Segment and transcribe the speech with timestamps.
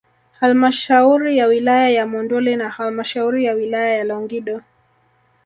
[0.39, 4.61] Halmashauri ya wilaya ya Monduli na halmashauri ya wilaya ya Longido